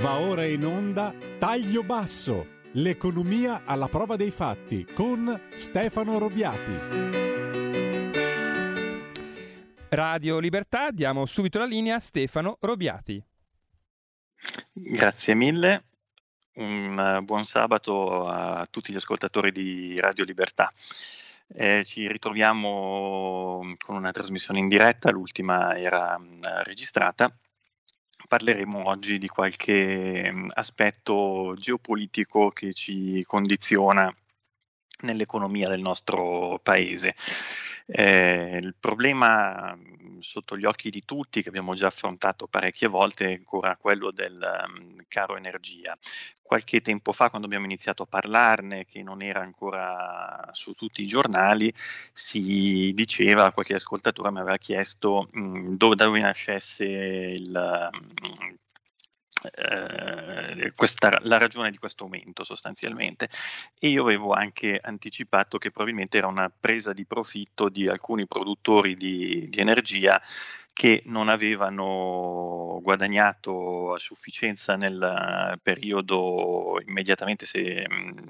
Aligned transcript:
Va 0.00 0.18
ora 0.18 0.46
in 0.46 0.64
onda 0.64 1.12
Taglio 1.38 1.82
Basso, 1.82 2.46
l'economia 2.72 3.64
alla 3.66 3.86
prova 3.86 4.16
dei 4.16 4.30
fatti 4.30 4.86
con 4.94 5.48
Stefano 5.56 6.18
Robiati. 6.18 6.72
Radio 9.90 10.38
Libertà, 10.38 10.90
diamo 10.90 11.26
subito 11.26 11.58
la 11.58 11.66
linea 11.66 11.96
a 11.96 12.00
Stefano 12.00 12.56
Robiati. 12.60 13.22
Grazie 14.72 15.34
mille, 15.34 15.84
un 16.54 17.20
buon 17.22 17.44
sabato 17.44 18.26
a 18.26 18.66
tutti 18.70 18.94
gli 18.94 18.96
ascoltatori 18.96 19.52
di 19.52 20.00
Radio 20.00 20.24
Libertà. 20.24 20.72
Eh, 21.46 21.84
ci 21.84 22.08
ritroviamo 22.08 23.74
con 23.76 23.96
una 23.96 24.12
trasmissione 24.12 24.60
in 24.60 24.68
diretta, 24.68 25.10
l'ultima 25.10 25.76
era 25.76 26.16
mh, 26.16 26.62
registrata 26.62 27.30
parleremo 28.30 28.86
oggi 28.88 29.18
di 29.18 29.26
qualche 29.26 30.30
mm, 30.30 30.50
aspetto 30.54 31.52
geopolitico 31.58 32.50
che 32.50 32.72
ci 32.72 33.24
condiziona 33.26 34.14
nell'economia 35.00 35.68
del 35.68 35.80
nostro 35.80 36.60
paese. 36.62 37.16
Eh, 37.92 38.58
il 38.62 38.76
problema 38.78 39.74
mm, 39.74 40.20
sotto 40.20 40.56
gli 40.56 40.64
occhi 40.64 40.90
di 40.90 41.04
tutti, 41.04 41.42
che 41.42 41.48
abbiamo 41.48 41.74
già 41.74 41.88
affrontato 41.88 42.46
parecchie 42.46 42.86
volte, 42.88 43.26
è 43.26 43.32
ancora 43.32 43.76
quello 43.76 44.10
del 44.12 44.38
um, 44.68 44.96
caro 45.08 45.36
energia. 45.36 45.96
Qualche 46.40 46.80
tempo 46.80 47.12
fa, 47.12 47.30
quando 47.30 47.46
abbiamo 47.46 47.64
iniziato 47.64 48.04
a 48.04 48.06
parlarne, 48.06 48.84
che 48.86 49.02
non 49.02 49.22
era 49.22 49.40
ancora 49.40 50.48
su 50.52 50.72
tutti 50.74 51.02
i 51.02 51.06
giornali, 51.06 51.72
si 52.12 52.92
diceva, 52.94 53.52
qualche 53.52 53.74
ascoltatore 53.74 54.30
mi 54.30 54.40
aveva 54.40 54.56
chiesto 54.56 55.28
mh, 55.32 55.40
mm, 55.40 55.72
dove, 55.74 55.94
da 55.96 56.04
dove 56.04 56.20
nascesse 56.20 56.84
il, 56.84 57.90
eh, 59.52 60.72
questa, 60.74 61.18
la 61.22 61.38
ragione 61.38 61.70
di 61.70 61.78
questo 61.78 62.04
aumento 62.04 62.44
sostanzialmente. 62.44 63.28
E 63.78 63.88
io 63.88 64.02
avevo 64.02 64.32
anche 64.32 64.78
anticipato 64.82 65.58
che 65.58 65.70
probabilmente 65.70 66.18
era 66.18 66.26
una 66.26 66.50
presa 66.50 66.92
di 66.92 67.04
profitto 67.04 67.68
di 67.68 67.88
alcuni 67.88 68.26
produttori 68.26 68.96
di, 68.96 69.48
di 69.48 69.58
energia 69.58 70.20
che 70.72 71.02
non 71.06 71.28
avevano 71.28 72.78
guadagnato 72.80 73.92
a 73.92 73.98
sufficienza 73.98 74.76
nel 74.76 75.58
periodo 75.62 76.80
immediatamente 76.86 77.44
se, 77.44 77.84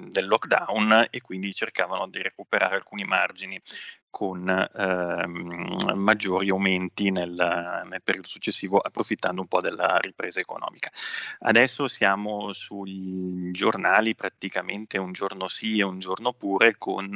del 0.08 0.26
lockdown 0.26 1.06
e 1.10 1.20
quindi 1.20 1.54
cercavano 1.54 2.08
di 2.08 2.20
recuperare 2.20 2.74
alcuni 2.74 3.04
margini 3.04 3.60
con 4.10 4.48
ehm, 4.48 5.92
maggiori 5.94 6.50
aumenti 6.50 7.10
nel, 7.10 7.30
nel, 7.30 8.02
periodo 8.02 8.26
successivo, 8.26 8.78
approfittando 8.78 9.40
un 9.40 9.46
po' 9.46 9.60
della 9.60 9.98
ripresa 9.98 10.40
economica. 10.40 10.90
Adesso 11.40 11.88
siamo 11.88 12.52
sui 12.52 13.50
giornali 13.52 14.14
praticamente 14.14 14.98
un 14.98 15.12
giorno 15.12 15.48
sì 15.48 15.78
e 15.78 15.84
un 15.84 15.98
giorno 15.98 16.32
pure 16.32 16.76
con 16.76 17.08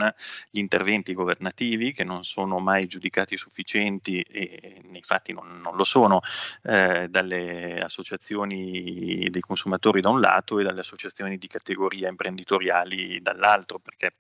gli 0.51 0.59
interventi 0.59 1.13
governativi 1.13 1.93
che 1.93 2.05
non 2.05 2.25
sono 2.25 2.59
mai 2.59 2.87
giudicati 2.87 3.37
sufficienti 3.37 4.21
e 4.23 4.81
nei 4.85 5.03
fatti 5.03 5.33
non, 5.33 5.61
non 5.61 5.77
lo 5.77 5.85
sono 5.85 6.21
eh, 6.63 7.09
dalle 7.09 7.81
associazioni 7.81 9.29
dei 9.31 9.41
consumatori 9.41 10.01
da 10.01 10.11
un 10.11 10.21
lato 10.21 10.59
e 10.59 10.63
dalle 10.63 10.81
associazioni 10.81 11.37
di 11.39 11.47
categoria 11.49 12.09
imprenditoriali 12.09 13.21
dall'altro, 13.21 13.79
perché 13.79 14.15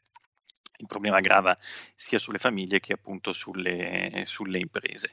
il 0.78 0.86
problema 0.86 1.20
grava 1.20 1.56
sia 1.94 2.18
sulle 2.18 2.38
famiglie 2.38 2.80
che 2.80 2.94
appunto 2.94 3.32
sulle, 3.32 4.22
sulle 4.26 4.58
imprese. 4.58 5.12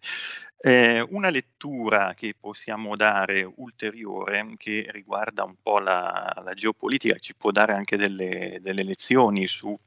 Eh, 0.58 1.02
una 1.10 1.30
lettura 1.30 2.14
che 2.14 2.36
possiamo 2.40 2.96
dare 2.96 3.50
ulteriore 3.56 4.46
che 4.58 4.88
riguarda 4.90 5.44
un 5.44 5.56
po' 5.62 5.80
la, 5.80 6.42
la 6.44 6.54
geopolitica, 6.54 7.18
ci 7.18 7.36
può 7.36 7.52
dare 7.52 7.74
anche 7.74 7.98
delle, 7.98 8.60
delle 8.62 8.84
lezioni 8.84 9.48
su 9.48 9.78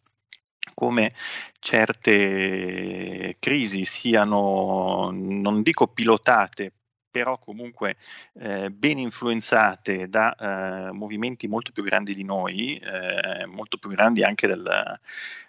come 0.74 1.12
certe 1.61 3.36
crisi 3.39 3.85
siano, 3.85 5.11
non 5.12 5.62
dico 5.62 5.86
pilotate, 5.89 6.73
però 7.14 7.39
comunque 7.39 7.95
eh, 8.41 8.73
ben 8.73 8.98
influenzate 8.98 10.08
da 10.08 10.35
eh, 10.35 10.91
movimenti 10.91 11.47
molto 11.47 11.70
più 11.70 11.85
grandi 11.85 12.13
di 12.13 12.25
noi, 12.25 12.77
eh, 12.77 13.47
molto 13.47 13.79
più 13.79 13.89
grandi 13.91 14.25
anche 14.25 14.48
del, 14.48 14.98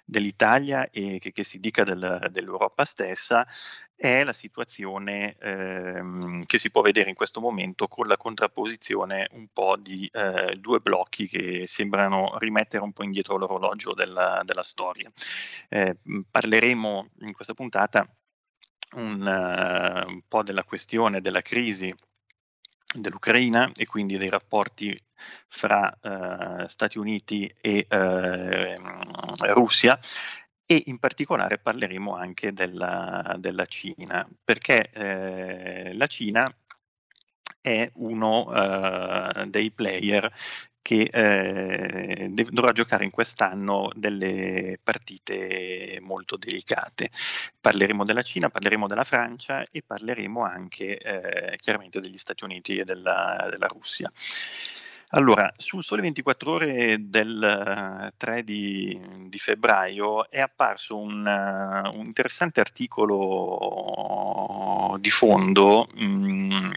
dell'Italia 0.03 0.87
e 0.91 1.17
che, 1.19 1.31
che 1.31 1.43
si 1.43 1.59
dica 1.59 1.81
del, 1.81 2.27
dell'Europa 2.29 2.85
stessa, 2.85 3.47
è 3.95 4.23
la 4.23 4.31
situazione 4.31 5.37
ehm, 5.39 6.41
che 6.45 6.59
si 6.59 6.69
può 6.69 6.83
vedere 6.83 7.09
in 7.09 7.15
questo 7.15 7.41
momento 7.41 7.87
con 7.87 8.05
la 8.05 8.17
contrapposizione 8.17 9.29
un 9.31 9.47
po' 9.51 9.75
di 9.75 10.07
eh, 10.13 10.57
due 10.59 10.81
blocchi 10.81 11.27
che 11.27 11.63
sembrano 11.65 12.37
rimettere 12.37 12.83
un 12.83 12.93
po' 12.93 13.03
indietro 13.03 13.37
l'orologio 13.37 13.95
della, 13.95 14.43
della 14.45 14.61
storia. 14.61 15.11
Eh, 15.69 15.97
parleremo 16.29 17.09
in 17.21 17.33
questa 17.33 17.55
puntata 17.55 18.07
un, 18.95 19.21
uh, 19.21 20.09
un 20.09 20.21
po' 20.27 20.43
della 20.43 20.63
questione 20.63 21.21
della 21.21 21.41
crisi 21.41 21.93
dell'Ucraina 22.95 23.71
e 23.75 23.85
quindi 23.85 24.17
dei 24.17 24.29
rapporti 24.29 24.97
fra 25.47 25.95
uh, 26.01 26.67
Stati 26.67 26.97
Uniti 26.97 27.53
e 27.59 27.87
uh, 27.89 29.45
Russia 29.53 29.99
e 30.65 30.83
in 30.87 30.97
particolare 30.97 31.59
parleremo 31.59 32.15
anche 32.15 32.51
della, 32.51 33.35
della 33.37 33.65
Cina, 33.67 34.27
perché 34.43 34.89
eh, 34.91 35.93
la 35.93 36.07
Cina 36.07 36.51
è 37.61 37.89
uno 37.95 38.45
uh, 38.47 39.45
dei 39.45 39.71
player 39.71 40.31
che 40.85 41.09
eh, 41.11 42.29
dovrà 42.51 42.71
giocare 42.71 43.05
in 43.05 43.09
quest'anno 43.09 43.89
delle 43.95 44.77
partite 44.83 45.97
molto 45.99 46.37
delicate. 46.37 47.09
Parleremo 47.59 48.05
della 48.05 48.21
Cina, 48.21 48.51
parleremo 48.51 48.85
della 48.85 49.03
Francia 49.03 49.65
e 49.71 49.81
parleremo 49.81 50.43
anche 50.43 50.99
eh, 50.99 51.55
chiaramente 51.57 51.99
degli 51.99 52.17
Stati 52.17 52.43
Uniti 52.43 52.77
e 52.77 52.83
della, 52.83 53.47
della 53.49 53.65
Russia. 53.65 54.11
Allora, 55.09 55.51
sul 55.57 55.83
Sole 55.83 56.03
24 56.03 56.51
Ore 56.51 56.97
del 56.99 58.13
3 58.15 58.43
di, 58.43 59.01
di 59.27 59.39
febbraio 59.39 60.29
è 60.29 60.39
apparso 60.39 60.97
un, 60.97 61.25
uh, 61.25 61.97
un, 61.97 62.05
interessante 62.05 62.59
articolo 62.59 64.17
di 64.99 65.09
fondo 65.09 65.87
mh, 65.95 66.05
mm, 66.05 66.71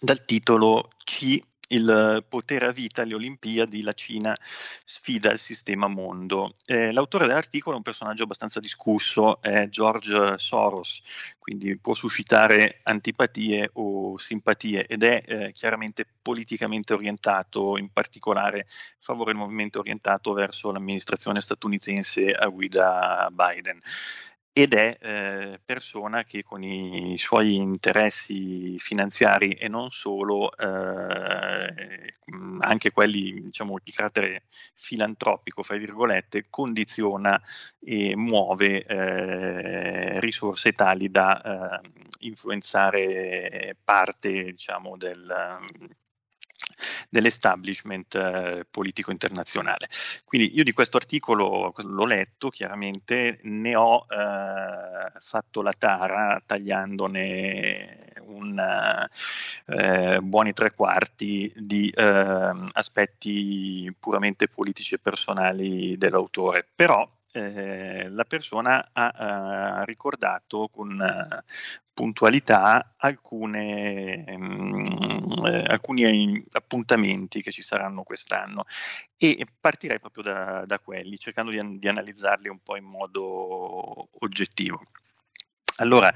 dal 0.00 0.22
titolo 0.26 0.90
C 1.04 1.40
il 1.72 2.24
potere 2.28 2.66
a 2.66 2.70
vita 2.70 3.02
alle 3.02 3.14
Olimpiadi, 3.14 3.82
la 3.82 3.92
Cina 3.92 4.36
sfida 4.84 5.30
il 5.30 5.38
sistema 5.38 5.88
mondo. 5.88 6.52
Eh, 6.64 6.92
l'autore 6.92 7.26
dell'articolo 7.26 7.74
è 7.74 7.78
un 7.78 7.82
personaggio 7.82 8.24
abbastanza 8.24 8.60
discusso, 8.60 9.40
è 9.42 9.68
George 9.68 10.38
Soros, 10.38 11.02
quindi 11.38 11.76
può 11.76 11.94
suscitare 11.94 12.80
antipatie 12.84 13.70
o 13.74 14.16
simpatie 14.18 14.86
ed 14.86 15.02
è 15.02 15.22
eh, 15.26 15.52
chiaramente 15.52 16.06
politicamente 16.22 16.92
orientato, 16.94 17.76
in 17.76 17.90
particolare 17.92 18.66
favore 18.98 19.32
del 19.32 19.40
movimento 19.40 19.80
orientato 19.80 20.32
verso 20.32 20.70
l'amministrazione 20.70 21.40
statunitense 21.40 22.30
a 22.30 22.46
guida 22.48 23.28
Biden 23.32 23.80
ed 24.54 24.74
è 24.74 24.98
eh, 25.00 25.60
persona 25.64 26.24
che 26.24 26.42
con 26.42 26.62
i 26.62 27.16
suoi 27.16 27.54
interessi 27.54 28.78
finanziari 28.78 29.52
e 29.52 29.68
non 29.68 29.88
solo, 29.88 30.54
eh, 30.56 32.14
anche 32.60 32.90
quelli 32.90 33.40
diciamo, 33.44 33.78
di 33.82 33.92
carattere 33.92 34.44
filantropico, 34.74 35.62
fra 35.62 35.76
virgolette, 35.76 36.46
condiziona 36.50 37.40
e 37.80 38.14
muove 38.14 38.84
eh, 38.84 40.20
risorse 40.20 40.72
tali 40.72 41.10
da 41.10 41.80
eh, 41.80 41.90
influenzare 42.20 43.74
parte 43.82 44.44
diciamo, 44.44 44.98
del, 44.98 45.34
dell'establishment 47.08 48.14
eh, 48.14 48.66
politico 48.70 49.10
internazionale. 49.10 49.88
Quindi 50.24 50.54
io 50.54 50.64
di 50.64 50.72
questo 50.72 50.96
articolo 50.96 51.72
l'ho 51.76 52.06
letto, 52.06 52.50
chiaramente 52.50 53.38
ne 53.42 53.74
ho 53.76 54.06
eh, 54.08 55.12
fatto 55.18 55.62
la 55.62 55.72
tara 55.76 56.42
tagliandone 56.44 58.02
un, 58.24 59.08
eh, 59.66 60.20
buoni 60.20 60.52
tre 60.52 60.72
quarti 60.72 61.52
di 61.56 61.90
eh, 61.90 62.52
aspetti 62.72 63.94
puramente 63.98 64.48
politici 64.48 64.94
e 64.94 64.98
personali 64.98 65.96
dell'autore. 65.96 66.66
Però 66.74 67.08
eh, 67.32 68.08
la 68.10 68.24
persona 68.24 68.90
ha 68.92 69.80
uh, 69.80 69.84
ricordato 69.84 70.68
con 70.70 71.02
puntualità 71.94 72.94
alcune, 72.96 74.24
um, 74.28 75.42
alcuni 75.66 76.44
appuntamenti 76.52 77.42
che 77.42 77.52
ci 77.52 77.62
saranno 77.62 78.02
quest'anno 78.02 78.64
e 79.16 79.46
partirei 79.60 80.00
proprio 80.00 80.24
da, 80.24 80.64
da 80.66 80.78
quelli, 80.78 81.18
cercando 81.18 81.50
di, 81.50 81.78
di 81.78 81.88
analizzarli 81.88 82.48
un 82.48 82.60
po' 82.62 82.76
in 82.76 82.84
modo 82.84 84.08
oggettivo. 84.18 84.82
Allora, 85.76 86.12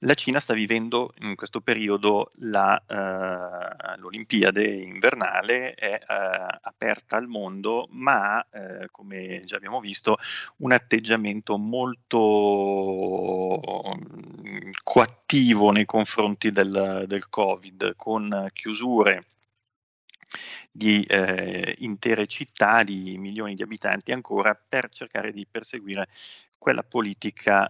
la 0.00 0.14
Cina 0.14 0.40
sta 0.40 0.52
vivendo 0.52 1.14
in 1.20 1.36
questo 1.36 1.60
periodo 1.60 2.32
la, 2.38 2.82
uh, 2.86 4.00
l'Olimpiade 4.00 4.66
invernale, 4.66 5.74
è 5.74 5.98
uh, 6.00 6.58
aperta 6.60 7.16
al 7.16 7.28
mondo, 7.28 7.86
ma 7.92 8.44
uh, 8.50 8.86
come 8.90 9.42
già 9.44 9.56
abbiamo 9.56 9.78
visto, 9.80 10.18
un 10.58 10.72
atteggiamento 10.72 11.56
molto 11.56 12.18
coattivo 14.86 15.72
nei 15.72 15.84
confronti 15.84 16.52
del, 16.52 17.06
del 17.08 17.28
Covid, 17.28 17.96
con 17.96 18.46
chiusure 18.52 19.24
di 20.70 21.02
eh, 21.02 21.74
intere 21.78 22.28
città, 22.28 22.84
di 22.84 23.18
milioni 23.18 23.56
di 23.56 23.64
abitanti 23.64 24.12
ancora, 24.12 24.54
per 24.54 24.88
cercare 24.90 25.32
di 25.32 25.44
perseguire 25.50 26.06
quella 26.56 26.84
politica 26.84 27.68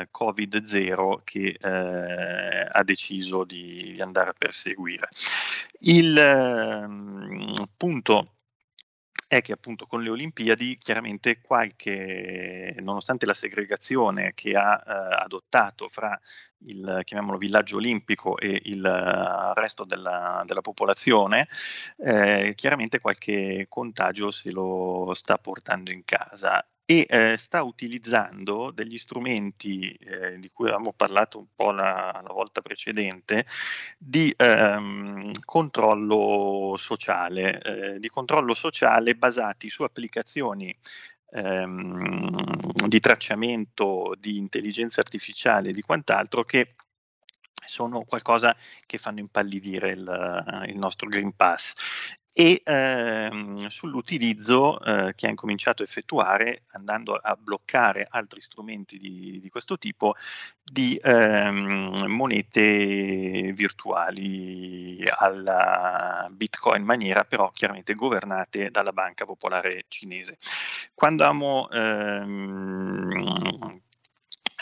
eh, 0.00 0.08
Covid-0 0.10 1.18
che 1.22 1.58
eh, 1.60 2.68
ha 2.70 2.82
deciso 2.82 3.44
di, 3.44 3.98
andare 4.00 4.30
a 4.30 4.34
perseguire. 4.36 5.08
Il 5.80 6.16
ehm, 6.16 7.68
punto 7.76 8.37
è 9.28 9.42
che 9.42 9.52
appunto 9.52 9.86
con 9.86 10.02
le 10.02 10.08
Olimpiadi 10.08 10.78
chiaramente 10.78 11.40
qualche, 11.42 12.74
nonostante 12.80 13.26
la 13.26 13.34
segregazione 13.34 14.32
che 14.34 14.54
ha 14.56 14.82
eh, 14.84 15.22
adottato 15.22 15.86
fra 15.88 16.18
il 16.64 17.02
chiamiamolo 17.04 17.38
villaggio 17.38 17.76
olimpico 17.76 18.38
e 18.38 18.60
il 18.64 18.82
resto 19.54 19.84
della, 19.84 20.42
della 20.46 20.62
popolazione, 20.62 21.46
eh, 21.98 22.54
chiaramente 22.56 23.00
qualche 23.00 23.66
contagio 23.68 24.30
se 24.30 24.50
lo 24.50 25.12
sta 25.14 25.36
portando 25.36 25.92
in 25.92 26.04
casa 26.04 26.66
e 26.90 27.04
eh, 27.06 27.36
sta 27.36 27.62
utilizzando 27.64 28.70
degli 28.70 28.96
strumenti 28.96 29.92
eh, 29.92 30.38
di 30.38 30.48
cui 30.50 30.68
avevamo 30.68 30.94
parlato 30.94 31.38
un 31.38 31.48
po' 31.54 31.70
la, 31.70 32.18
la 32.24 32.32
volta 32.32 32.62
precedente 32.62 33.44
di 33.98 34.32
ehm, 34.34 35.32
controllo 35.44 36.76
sociale, 36.78 37.60
eh, 37.60 37.98
di 37.98 38.08
controllo 38.08 38.54
sociale 38.54 39.16
basati 39.16 39.68
su 39.68 39.82
applicazioni 39.82 40.74
ehm, 41.32 42.86
di 42.86 43.00
tracciamento 43.00 44.14
di 44.18 44.38
intelligenza 44.38 45.02
artificiale 45.02 45.68
e 45.68 45.72
di 45.72 45.82
quant'altro 45.82 46.42
che 46.44 46.74
sono 47.66 48.04
qualcosa 48.04 48.56
che 48.86 48.96
fanno 48.96 49.18
impallidire 49.20 49.90
il, 49.90 50.64
il 50.68 50.78
nostro 50.78 51.06
Green 51.06 51.36
Pass 51.36 51.74
e 52.40 52.62
ehm, 52.64 53.66
sull'utilizzo 53.66 54.80
eh, 54.80 55.12
che 55.16 55.26
ha 55.26 55.28
incominciato 55.28 55.82
a 55.82 55.84
effettuare 55.84 56.66
andando 56.68 57.14
a 57.16 57.36
bloccare 57.36 58.06
altri 58.08 58.40
strumenti 58.40 58.96
di, 58.96 59.40
di 59.40 59.48
questo 59.48 59.76
tipo 59.76 60.14
di 60.62 60.96
ehm, 61.02 62.04
monete 62.06 63.52
virtuali 63.52 65.02
alla 65.16 66.28
Bitcoin 66.30 66.84
maniera 66.84 67.24
però 67.24 67.50
chiaramente 67.50 67.94
governate 67.94 68.70
dalla 68.70 68.92
Banca 68.92 69.24
Popolare 69.24 69.86
Cinese. 69.88 70.38
Quando 70.94 71.24
abbiamo 71.24 71.68
ehm, 71.70 73.10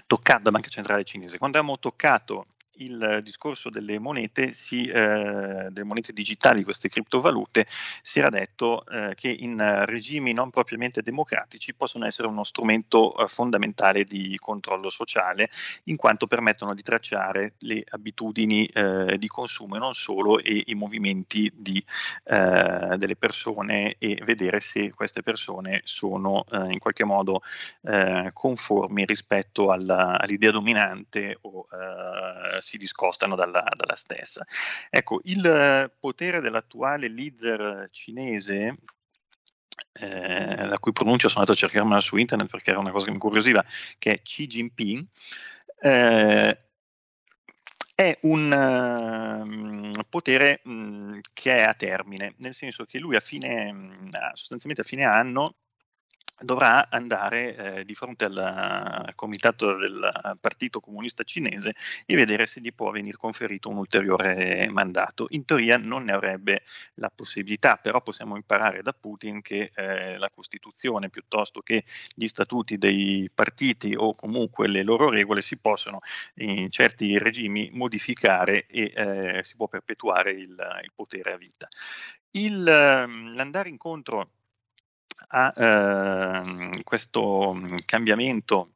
toccato 0.07 0.45
la 0.45 0.51
Banca 0.51 0.71
Centrale 0.71 1.05
Cinese, 1.05 1.37
quando 1.37 1.59
abbiamo 1.59 1.79
toccato 1.79 2.47
il 2.79 3.21
discorso 3.23 3.71
delle 3.71 3.99
monete, 3.99 4.53
si, 4.53 4.87
eh, 4.87 5.69
delle 5.71 5.85
monete 5.85 6.13
digitali, 6.13 6.65
queste 6.65 6.89
criptovalute, 6.89 7.67
si 8.03 8.19
era 8.19 8.29
detto 8.29 8.85
eh, 8.87 9.15
che 9.15 9.29
in 9.29 9.85
regimi 9.87 10.33
non 10.33 10.51
propriamente 10.51 11.03
democratici 11.03 11.75
possono 11.75 12.07
essere 12.07 12.29
uno 12.29 12.45
strumento 12.45 13.17
eh, 13.17 13.29
fondamentale 13.29 14.05
di 14.05 14.37
controllo 14.41 14.89
sociale, 14.89 15.51
in 15.85 15.97
quanto 15.97 16.27
permettono 16.27 16.75
di 16.75 16.83
tracciare 16.83 17.55
le 17.61 17.85
abitudini 17.89 18.67
eh, 18.67 19.17
di 19.19 19.29
consumo 19.29 19.77
e 19.77 19.79
non 19.79 19.95
solo 19.95 20.39
e 20.39 20.65
i 20.67 20.75
movimenti 20.75 21.51
di, 21.55 21.83
eh, 22.25 22.97
delle 22.97 23.17
persone 23.17 23.97
e 23.99 24.21
vedere 24.25 24.61
se 24.61 24.93
queste 24.93 25.23
persone 25.23 25.81
sono 25.85 26.45
eh, 26.51 26.73
in 26.73 26.79
qualche 26.79 27.05
modo 27.05 27.43
conformi 28.33 29.05
rispetto 29.05 29.71
alla, 29.71 30.19
all'idea 30.19 30.51
dominante 30.51 31.39
o 31.43 31.67
si 32.67 32.77
discostano 32.79 33.37
dalla, 33.37 33.65
dalla 33.75 33.95
stessa. 33.95 34.45
Ecco, 34.91 35.21
il 35.25 35.93
potere 35.99 36.41
dell'attuale 36.41 37.09
leader 37.09 37.89
cinese 37.93 38.77
eh, 39.93 40.67
la 40.67 40.79
cui 40.79 40.93
pronuncia 40.93 41.29
sono 41.29 41.41
andato 41.41 41.57
a 41.57 41.61
cercarmela 41.61 42.01
su 42.01 42.17
internet 42.17 42.51
perché 42.51 42.71
era 42.71 42.81
una 42.81 42.91
cosa 42.91 43.05
che 43.05 43.11
mi 43.11 43.17
incuriosiva, 43.17 43.65
che 43.99 44.13
è 44.13 44.23
Xi 44.23 44.47
Jinping, 44.47 45.07
eh, 45.81 46.61
è 47.95 48.19
un 48.23 49.47
uh, 49.97 50.05
potere 50.11 50.61
mh, 50.63 51.21
che 51.33 51.57
è 51.57 51.63
a 51.63 51.73
termine, 51.73 52.35
nel 52.39 52.55
senso 52.55 52.85
che 52.85 52.99
lui 52.99 53.17
a 53.17 53.21
fine, 53.21 53.73
mh, 53.73 54.09
sostanzialmente 54.35 54.83
a 54.83 54.85
fine 54.85 55.05
anno 55.05 55.55
dovrà 56.41 56.89
andare 56.91 57.57
eh, 57.57 57.85
di 57.85 57.95
fronte 57.95 58.25
al 58.25 59.13
comitato 59.15 59.77
del 59.77 60.37
Partito 60.41 60.81
Comunista 60.81 61.25
Cinese 61.25 61.73
e 62.05 62.15
vedere 62.15 62.47
se 62.47 62.61
gli 62.61 62.73
può 62.75 62.91
venire 62.91 63.17
conferito 63.17 63.69
un 63.69 63.79
ulteriore 63.79 64.69
mandato. 64.71 65.27
In 65.31 65.45
teoria 65.45 65.79
non 65.79 66.05
ne 66.05 66.13
avrebbe 66.13 66.63
la 66.95 67.11
possibilità, 67.15 67.77
però 67.77 68.03
possiamo 68.03 68.37
imparare 68.37 68.83
da 68.83 68.93
Putin 68.93 69.41
che 69.41 69.71
eh, 69.75 70.19
la 70.19 70.31
Costituzione 70.31 71.09
piuttosto 71.09 71.61
che 71.61 71.85
gli 72.15 72.27
statuti 72.27 72.77
dei 72.77 73.31
partiti 73.33 73.95
o 73.97 74.15
comunque 74.15 74.69
le 74.69 74.83
loro 74.83 75.09
regole 75.09 75.41
si 75.41 75.57
possono 75.57 76.01
in 76.35 76.71
certi 76.71 77.19
regimi 77.19 77.71
modificare 77.73 78.67
e 78.67 78.93
eh, 78.95 79.41
si 79.45 79.57
può 79.57 79.69
perpetuare 79.69 80.33
il, 80.33 80.57
il 80.83 80.93
potere 80.95 81.33
a 81.33 81.37
vita. 81.37 81.69
Il, 82.33 82.67
ehm, 82.67 83.35
l'andare 83.35 83.71
incontro 83.71 84.31
a 85.29 85.53
ehm, 85.57 86.83
questo 86.83 87.53
mm, 87.55 87.79
cambiamento 87.85 88.71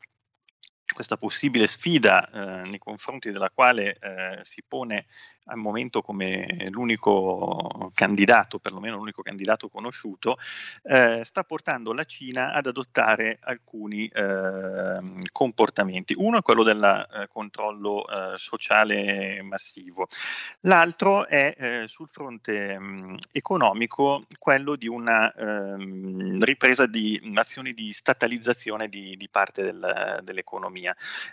questa 0.92 1.16
possibile 1.16 1.66
sfida 1.66 2.28
eh, 2.30 2.68
nei 2.68 2.78
confronti 2.78 3.30
della 3.30 3.50
quale 3.50 3.96
eh, 4.00 4.38
si 4.42 4.62
pone 4.66 5.06
al 5.50 5.56
momento 5.56 6.00
come 6.00 6.68
l'unico 6.70 7.90
candidato, 7.94 8.58
perlomeno 8.58 8.96
l'unico 8.96 9.22
candidato 9.22 9.68
conosciuto, 9.68 10.38
eh, 10.84 11.22
sta 11.24 11.44
portando 11.44 11.92
la 11.92 12.04
Cina 12.04 12.52
ad 12.52 12.66
adottare 12.66 13.38
alcuni 13.42 14.06
eh, 14.06 15.00
comportamenti. 15.32 16.14
Uno 16.16 16.38
è 16.38 16.42
quello 16.42 16.62
del 16.62 16.82
eh, 16.82 17.28
controllo 17.32 18.06
eh, 18.06 18.38
sociale 18.38 19.42
massivo, 19.42 20.06
l'altro 20.60 21.26
è 21.26 21.54
eh, 21.56 21.84
sul 21.88 22.08
fronte 22.08 22.78
mh, 22.78 23.18
economico 23.32 24.24
quello 24.38 24.76
di 24.76 24.86
una 24.86 25.32
ehm, 25.32 26.44
ripresa 26.44 26.86
di 26.86 27.20
azioni 27.34 27.74
di 27.74 27.92
statalizzazione 27.92 28.88
di, 28.88 29.16
di 29.16 29.28
parte 29.28 29.62
del, 29.62 30.20
dell'economia. 30.22 30.79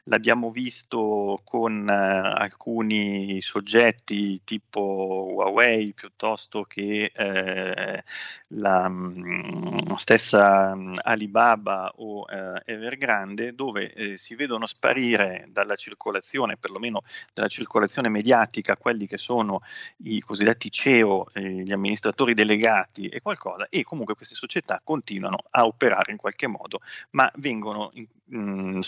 L'abbiamo 0.06 0.50
visto 0.50 1.42
con 1.44 1.88
eh, 1.88 1.94
alcuni 1.94 3.42
soggetti 3.42 4.42
tipo 4.44 5.30
Huawei 5.32 5.94
piuttosto 5.94 6.64
che 6.64 7.12
eh, 7.14 8.04
la 8.50 8.88
mh, 8.88 9.24
mm, 9.24 9.78
stessa 9.96 10.76
mm, 10.76 10.96
Alibaba 11.04 11.94
o 11.98 12.26
eh, 12.30 12.62
Evergrande 12.66 13.54
dove 13.54 13.94
eh, 13.94 14.18
si 14.18 14.36
vedono 14.36 14.66
sparire 14.66 15.48
dalla 15.50 15.76
circolazione, 15.76 16.58
perlomeno 16.58 17.04
dalla 17.34 17.48
circolazione 17.48 18.10
mediatica, 18.10 18.78
quelli 18.78 19.08
che 19.08 19.18
sono 19.18 19.62
i 20.04 20.20
cosiddetti 20.22 20.72
CEO, 20.72 21.30
eh, 21.34 21.64
gli 21.64 21.72
amministratori 21.72 22.34
delegati 22.34 23.08
e 23.08 23.22
qualcosa 23.22 23.68
e 23.70 23.84
comunque 23.84 24.16
queste 24.16 24.36
società 24.36 24.82
continuano 24.84 25.38
a 25.52 25.66
operare 25.66 26.12
in 26.12 26.18
qualche 26.18 26.48
modo 26.48 26.82
ma 27.12 27.32
vengono 27.36 27.92
mh, 27.94 28.38
mm, 28.38 28.80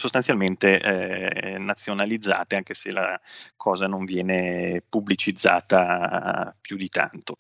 sostanzialmente 0.50 0.80
eh, 0.82 1.58
nazionalizzate 1.60 2.56
anche 2.56 2.74
se 2.74 2.92
la 2.92 3.20
cosa 3.56 3.88
non 3.88 4.06
viene 4.06 4.82
pubblicizzata 4.88 6.56
più 6.60 6.78
di 6.78 6.90
tanto. 6.90 7.40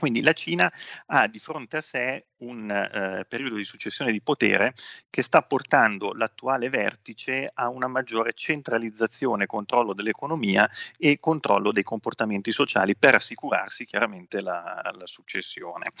Quindi 0.00 0.22
la 0.22 0.32
Cina 0.32 0.72
ha 1.06 1.26
di 1.26 1.38
fronte 1.38 1.76
a 1.76 1.82
sé 1.82 2.28
un 2.38 2.70
eh, 2.70 3.26
periodo 3.28 3.56
di 3.56 3.64
successione 3.64 4.12
di 4.12 4.22
potere 4.22 4.72
che 5.10 5.22
sta 5.22 5.42
portando 5.42 6.14
l'attuale 6.14 6.70
vertice 6.70 7.50
a 7.52 7.68
una 7.68 7.86
maggiore 7.86 8.32
centralizzazione 8.32 9.44
controllo 9.44 9.92
dell'economia 9.92 10.66
e 10.96 11.18
controllo 11.20 11.70
dei 11.70 11.82
comportamenti 11.82 12.50
sociali 12.50 12.96
per 12.96 13.16
assicurarsi 13.16 13.84
chiaramente 13.84 14.40
la, 14.40 14.80
la 14.96 15.06
successione. 15.06 15.92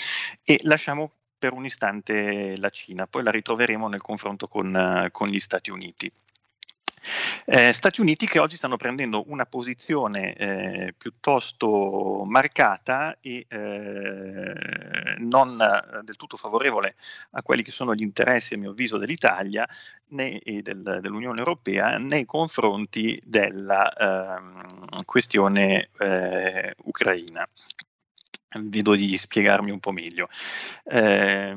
E 0.44 0.60
lasciamo 0.62 1.19
per 1.40 1.54
un 1.54 1.64
istante 1.64 2.54
la 2.58 2.68
Cina, 2.68 3.06
poi 3.06 3.22
la 3.22 3.30
ritroveremo 3.30 3.88
nel 3.88 4.02
confronto 4.02 4.46
con, 4.46 5.08
con 5.10 5.28
gli 5.28 5.40
Stati 5.40 5.70
Uniti. 5.70 6.12
Eh, 7.46 7.72
Stati 7.72 8.02
Uniti 8.02 8.26
che 8.26 8.38
oggi 8.38 8.56
stanno 8.56 8.76
prendendo 8.76 9.24
una 9.28 9.46
posizione 9.46 10.34
eh, 10.34 10.94
piuttosto 10.96 12.24
marcata 12.26 13.16
e 13.22 13.46
eh, 13.48 15.16
non 15.18 15.58
eh, 15.58 16.02
del 16.02 16.16
tutto 16.16 16.36
favorevole 16.36 16.96
a 17.30 17.42
quelli 17.42 17.62
che 17.62 17.70
sono 17.70 17.94
gli 17.94 18.02
interessi, 18.02 18.52
a 18.52 18.58
mio 18.58 18.72
avviso, 18.72 18.98
dell'Italia 18.98 19.66
né, 20.08 20.40
e 20.40 20.60
del, 20.60 20.98
dell'Unione 21.00 21.38
Europea 21.38 21.96
nei 21.96 22.26
confronti 22.26 23.18
della 23.24 23.90
ehm, 23.92 25.04
questione 25.06 25.88
eh, 25.98 26.74
ucraina 26.84 27.48
vedo 28.58 28.94
di 28.94 29.16
spiegarmi 29.16 29.70
un 29.70 29.80
po' 29.80 29.92
meglio. 29.92 30.28
Eh, 30.84 31.54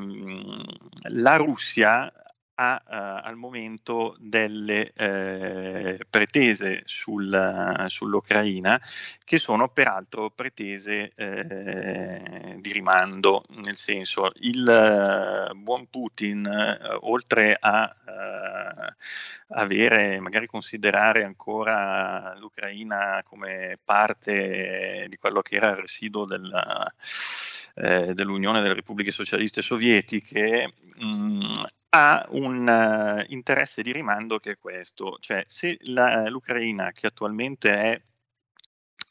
la 1.10 1.36
Russia 1.38 2.12
ha 2.56 2.82
uh, 2.86 3.28
al 3.28 3.36
momento 3.36 4.16
delle 4.20 4.92
eh, 4.94 6.00
pretese 6.10 6.82
sul, 6.86 7.86
sull'Ucraina 7.88 8.80
che 9.24 9.40
sono 9.40 9.70
peraltro 9.70 10.30
pretese 10.30 11.14
eh, 11.16 12.58
di 12.60 12.72
rimando, 12.72 13.44
nel 13.50 13.76
senso 13.76 14.32
il 14.42 15.50
uh, 15.52 15.56
buon 15.56 15.88
Putin 15.90 16.46
uh, 16.46 17.10
oltre 17.10 17.58
a 17.60 17.96
avere, 19.56 20.20
magari 20.20 20.48
considerare 20.48 21.24
ancora 21.24 22.36
l'Ucraina 22.38 23.22
come 23.24 23.78
parte 23.84 25.08
di 25.10 25.18
quello 25.18 25.42
che 25.42 25.56
era 25.56 25.70
il 25.70 25.78
residuo 25.78 26.26
della, 26.26 26.92
eh, 27.76 28.14
dell'Unione 28.14 28.62
delle 28.62 28.76
Repubbliche 28.76 29.12
Socialiste 29.12 29.62
Sovietiche, 29.62 30.74
mh, 30.96 31.52
ha 31.96 32.26
un 32.30 32.68
uh, 32.68 33.24
interesse 33.32 33.84
di 33.84 33.92
rimando 33.92 34.40
che 34.40 34.52
è 34.52 34.58
questo, 34.58 35.18
cioè 35.20 35.44
se 35.46 35.78
la, 35.82 36.28
l'Ucraina 36.28 36.92
che 36.92 37.06
attualmente 37.08 37.72
è 37.72 38.02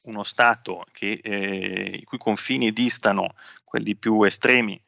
uno 0.03 0.25
Stato 0.25 0.85
che, 0.93 1.21
eh, 1.23 1.99
i 2.01 2.05
cui 2.05 2.19
confini 2.19 2.73
distano, 2.73 3.35
quelli 3.65 3.95
più 3.95 4.23
estremi, 4.25 4.81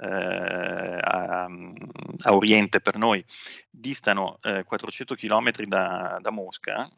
eh, 0.00 0.98
a, 1.00 1.44
a, 1.44 2.34
Oriente 2.34 2.80
per 2.80 2.96
noi, 2.96 3.22
distano 3.68 4.38
eh, 4.42 4.64
400 4.64 5.14
km 5.14 5.50
da, 5.66 6.18
da 6.22 6.30
Mosca, 6.30 6.90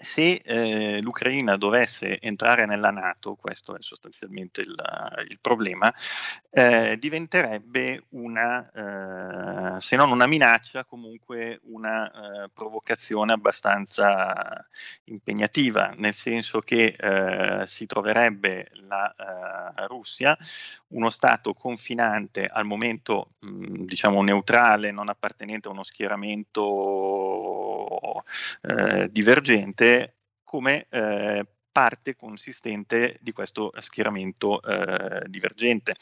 se 0.00 0.40
eh, 0.44 1.00
l'Ucraina 1.00 1.56
dovesse 1.56 2.20
entrare 2.20 2.66
nella 2.66 2.90
Nato, 2.90 3.34
questo 3.34 3.76
è 3.76 3.82
sostanzialmente 3.82 4.60
il, 4.60 4.74
il 5.28 5.38
problema, 5.40 5.92
eh, 6.50 6.96
diventerebbe 6.98 8.04
una, 8.10 9.76
eh, 9.76 9.80
se 9.80 9.96
non 9.96 10.10
una 10.10 10.26
minaccia, 10.26 10.84
comunque 10.84 11.60
una 11.64 12.10
eh, 12.10 12.50
provocazione 12.52 13.32
abbastanza 13.32 14.66
impegnativa, 15.04 15.94
nel 15.96 16.14
senso 16.14 16.60
che 16.60 16.96
eh, 16.98 17.66
si 17.66 17.86
troverebbe 17.86 18.70
la 18.88 19.14
eh, 19.14 19.86
Russia, 19.86 20.36
uno 20.88 21.10
Stato 21.10 21.54
confinante 21.54 22.46
al 22.46 22.64
momento 22.64 23.32
mh, 23.40 23.84
diciamo 23.84 24.22
neutrale, 24.22 24.90
non 24.90 25.08
appartenente 25.08 25.68
a 25.68 25.72
uno 25.72 25.82
schieramento 25.82 27.67
divergente, 29.10 30.14
come 30.44 30.86
eh, 30.88 31.44
parte 31.78 32.16
consistente 32.16 33.18
di 33.20 33.30
questo 33.30 33.70
schieramento 33.78 34.60
eh, 34.62 35.22
divergente. 35.28 35.94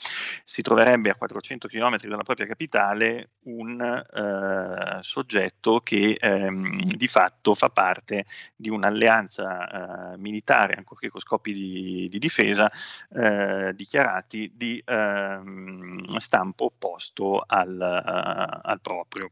Si 0.42 0.62
troverebbe 0.62 1.10
a 1.10 1.16
400 1.16 1.68
km 1.68 1.98
dalla 1.98 2.22
propria 2.22 2.46
capitale 2.46 3.32
un 3.42 3.78
eh, 3.82 5.02
soggetto 5.02 5.80
che 5.80 6.16
ehm, 6.18 6.82
di 6.82 7.06
fatto 7.06 7.52
fa 7.52 7.68
parte 7.68 8.24
di 8.56 8.70
un'alleanza 8.70 10.12
eh, 10.12 10.16
militare, 10.16 10.76
ancorché 10.76 11.10
con 11.10 11.20
scopi 11.20 11.52
di, 11.52 12.08
di 12.08 12.18
difesa, 12.18 12.70
eh, 13.14 13.74
dichiarati 13.74 14.52
di 14.54 14.82
ehm, 14.82 16.16
stampo 16.16 16.64
opposto 16.64 17.44
al, 17.46 17.78
eh, 17.78 18.60
al 18.62 18.80
proprio. 18.80 19.30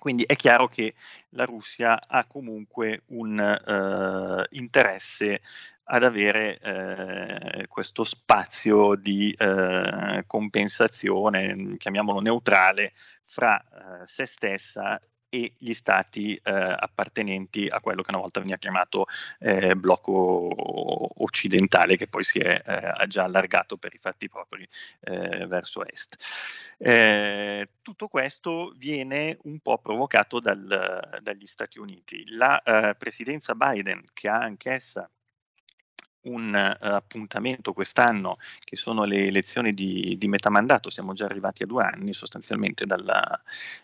Quindi 0.00 0.24
è 0.24 0.34
chiaro 0.34 0.66
che 0.66 0.94
la 1.30 1.44
Russia 1.44 2.00
ha 2.04 2.24
comunque 2.24 3.02
un 3.08 3.38
eh, 3.38 4.46
interesse 4.56 5.42
ad 5.84 6.02
avere 6.02 6.58
eh, 6.58 7.66
questo 7.68 8.02
spazio 8.02 8.94
di 8.94 9.32
eh, 9.36 10.24
compensazione, 10.26 11.76
chiamiamolo 11.78 12.20
neutrale, 12.20 12.92
fra 13.22 13.60
eh, 13.60 14.06
se 14.06 14.26
stessa 14.26 15.00
e 15.30 15.54
gli 15.56 15.72
stati 15.72 16.34
eh, 16.34 16.52
appartenenti 16.52 17.66
a 17.68 17.80
quello 17.80 18.02
che 18.02 18.10
una 18.10 18.20
volta 18.20 18.40
veniva 18.40 18.58
chiamato 18.58 19.06
eh, 19.38 19.74
blocco 19.76 21.22
occidentale, 21.22 21.96
che 21.96 22.08
poi 22.08 22.24
si 22.24 22.40
è 22.40 22.62
eh, 22.66 23.06
già 23.06 23.24
allargato 23.24 23.76
per 23.76 23.94
i 23.94 23.98
fatti 23.98 24.28
propri 24.28 24.68
eh, 25.00 25.46
verso 25.46 25.86
est. 25.86 26.16
Eh, 26.76 27.68
tutto 27.80 28.08
questo 28.08 28.74
viene 28.76 29.38
un 29.44 29.60
po' 29.60 29.78
provocato 29.78 30.40
dal, 30.40 31.20
dagli 31.22 31.46
Stati 31.46 31.78
Uniti. 31.78 32.24
La 32.30 32.60
eh, 32.62 32.94
presidenza 32.96 33.54
Biden, 33.54 34.02
che 34.12 34.28
ha 34.28 34.38
anch'essa 34.38 35.08
un 36.22 36.52
uh, 36.52 36.84
appuntamento 36.84 37.72
quest'anno 37.72 38.38
che 38.62 38.76
sono 38.76 39.04
le 39.04 39.24
elezioni 39.24 39.72
di, 39.72 40.16
di, 40.18 40.28
metà 40.28 40.50
mandato, 40.50 40.90
siamo 40.90 41.12
già 41.12 41.24
arrivati 41.24 41.62
a 41.62 41.66
due 41.66 41.84
anni 41.84 42.12
sostanzialmente 42.12 42.84
dalla, 42.84 43.40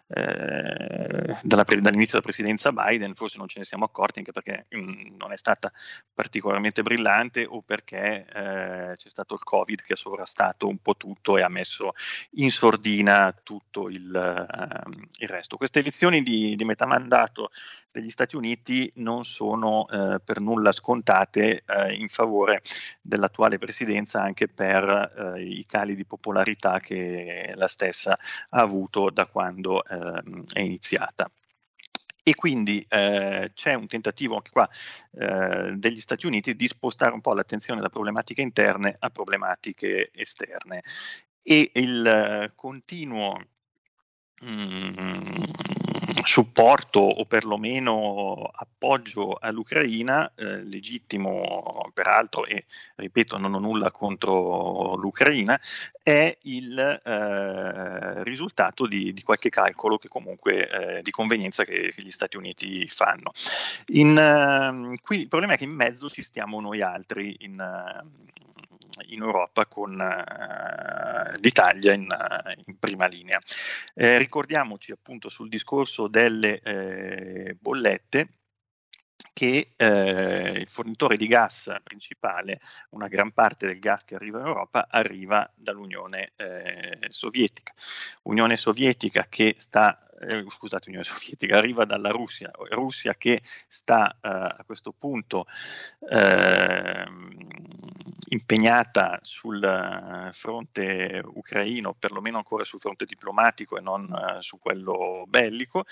eh, 0.09 1.37
dalla, 1.43 1.65
dall'inizio 1.65 2.19
della 2.19 2.23
presidenza 2.23 2.73
Biden, 2.73 3.15
forse 3.15 3.39
non 3.39 3.49
ce 3.49 3.61
ne 3.61 3.65
siamo 3.65 3.85
accorti 3.85 4.19
anche 4.19 4.33
perché 4.33 4.67
mh, 4.69 4.79
mm, 4.79 5.17
non 5.17 5.33
è 5.33 5.37
stata 5.37 5.73
particolarmente 6.13 6.83
brillante 6.83 7.47
o 7.49 7.63
perché 7.63 8.27
eh, 8.27 8.97
c'è 8.97 9.09
stato 9.09 9.35
il 9.35 9.43
Covid 9.43 9.83
che 9.83 9.95
ha 9.95 9.97
sovrastato 9.97 10.69
un 10.69 10.79
po' 10.79 10.97
tutto 10.97 11.39
e 11.39 11.43
ha 11.43 11.49
messo 11.49 11.95
in 12.33 12.51
sordina 12.51 13.35
tutto 13.43 13.89
il, 13.89 14.11
uh, 14.13 14.91
il 15.19 15.29
resto. 15.29 15.57
Queste 15.57 15.79
elezioni 15.79 16.23
di, 16.23 16.55
di, 16.57 16.65
metà 16.65 16.87
mandato 16.87 17.51
degli 17.93 18.11
Stati 18.11 18.37
Uniti 18.37 18.91
non 18.97 19.25
sono 19.25 19.87
uh, 19.89 20.17
per 20.23 20.41
nulla 20.41 20.73
scontate 20.73 21.65
in 21.97 22.09
favore 22.09 22.26
favore 22.27 22.63
dell'attuale 23.01 23.59
presidenza 23.59 24.21
anche 24.21 24.49
per 24.49 25.35
eh, 25.37 25.43
i 25.43 25.65
cali 25.67 25.95
di 25.95 26.05
popolarità 26.05 26.79
che 26.79 27.53
la 27.55 27.69
stessa 27.69 28.13
ha 28.13 28.61
avuto 28.61 29.11
da 29.11 29.27
quando 29.27 29.85
eh, 29.85 30.23
è 30.53 30.61
iniziata. 30.61 31.31
E 32.29 32.35
quindi 32.35 32.85
eh, 32.89 33.53
c'è 33.55 33.75
un 33.75 33.87
tentativo 33.87 34.35
anche 34.35 34.51
qua 34.51 34.69
eh, 35.13 35.75
degli 35.77 36.01
Stati 36.01 36.27
Uniti 36.27 36.57
di 36.57 36.67
spostare 36.67 37.13
un 37.13 37.21
po' 37.21 37.35
l'attenzione 37.35 37.81
da 37.81 37.89
problematiche 37.89 38.43
interne 38.43 38.97
a 38.99 39.11
problematiche 39.11 40.11
esterne. 40.13 40.83
E 41.41 41.71
il 41.75 42.05
eh, 42.05 42.53
continuo 42.57 43.41
mm, 44.45 45.37
supporto 46.27 47.01
o 47.01 47.25
perlomeno 47.25 48.51
appoggio 48.53 49.37
all'Ucraina, 49.41 50.33
eh, 50.35 50.63
legittimo 50.65 51.91
peraltro 51.95 52.47
e 52.47 52.65
ripeto 52.97 53.39
non 53.39 53.55
ho 53.55 53.59
nulla 53.59 53.91
contro 53.91 54.97
l'Ucraina, 54.97 55.59
è 56.03 56.37
il 56.43 56.79
eh, 56.79 58.23
risultato 58.25 58.87
di, 58.87 59.13
di, 59.13 59.23
qualche 59.23 59.51
calcolo 59.51 59.99
che 59.99 60.09
comunque 60.09 60.69
eh, 60.69 61.03
di 61.03 61.11
convenienza 61.11 61.65
che, 61.65 61.93
che, 61.95 62.03
gli 62.03 62.11
Stati 62.11 62.37
Uniti 62.37 62.89
fanno. 62.89 63.33
In, 63.89 64.17
ehm, 64.17 64.97
qui 65.03 65.21
il 65.21 65.29
problema 65.29 65.55
è 65.55 65.57
che 65.57 65.65
in 65.65 65.75
mezzo 65.75 66.09
ci 66.09 66.23
stiamo 66.23 66.61
noi 66.61 66.83
altri 66.83 67.37
in, 67.41 67.55
in 69.09 69.23
Europa 69.23 69.67
con 69.67 69.97
l'Italia 71.41 71.93
in, 71.93 72.07
uh, 72.09 72.63
in, 72.67 72.79
prima 72.79 73.07
linea. 73.07 73.39
Eh, 73.95 74.19
ricordiamoci 74.19 74.93
appunto 74.93 75.29
sul 75.29 75.49
discorso 75.49 76.09
delle 76.09 76.61
eh, 76.61 77.57
bollette 77.59 78.29
che 79.33 79.73
eh, 79.77 80.53
il 80.61 80.69
fornitore 80.69 81.17
di 81.17 81.27
gas 81.27 81.71
principale, 81.83 82.61
una 82.91 83.09
gran 83.09 83.33
parte 83.33 83.67
del 83.67 83.79
gas 83.79 84.05
che 84.05 84.15
arriva 84.15 84.41
in 84.41 84.47
Europa, 84.47 84.87
arriva 84.91 85.51
dall'Unione 85.55 86.33
eh, 86.37 86.99
Sovietica. 87.09 87.73
Unione 88.23 88.57
Sovietica 88.57 89.27
che 89.29 89.55
sta, 89.59 90.09
eh, 90.21 90.45
scusate, 90.49 90.89
Unione 90.89 91.05
Sovietica, 91.05 91.57
arriva 91.57 91.85
dalla 91.85 92.11
Russia, 92.11 92.51
Russia 92.71 93.15
che 93.15 93.43
sta 93.69 94.13
eh, 94.13 94.19
a 94.23 94.63
questo 94.65 94.93
punto 94.93 95.47
ehm, 96.11 97.76
impegnata 98.29 99.19
sul 99.23 100.31
fronte 100.33 101.23
ucraino, 101.35 101.95
perlomeno 101.95 102.39
ancora 102.39 102.65
sul 102.65 102.81
fronte 102.81 103.05
diplomatico 103.05 103.77
e 103.77 103.81
non 103.81 104.05
eh, 104.13 104.43
su 104.43 104.59
quello 104.59 105.25
bellico, 105.27 105.85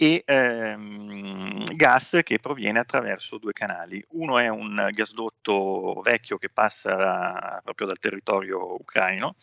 e 0.00 0.22
ehm, 0.24 1.74
gas 1.74 2.20
che 2.22 2.38
proviene 2.38 2.78
attraverso 2.78 3.38
due 3.38 3.52
canali. 3.52 4.02
Uno 4.10 4.38
è 4.38 4.46
un 4.48 4.88
gasdotto 4.92 6.00
vecchio 6.02 6.38
che 6.38 6.50
passa 6.50 7.60
proprio 7.64 7.88
dal 7.88 7.98
territorio 7.98 8.74
ucraino 8.74 9.34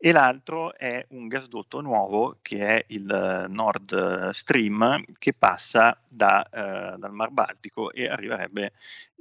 e 0.00 0.12
l'altro 0.12 0.74
è 0.74 1.04
un 1.10 1.26
gasdotto 1.26 1.80
nuovo 1.80 2.38
che 2.40 2.66
è 2.66 2.84
il 2.88 3.46
Nord 3.48 4.30
Stream 4.30 5.04
che 5.18 5.32
passa 5.32 6.00
da, 6.06 6.44
eh, 6.48 6.96
dal 6.98 7.12
Mar 7.12 7.30
Baltico 7.30 7.90
e 7.92 8.08
arriverebbe 8.08 8.72